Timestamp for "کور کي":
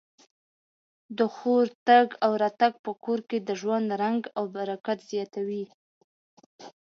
3.03-3.37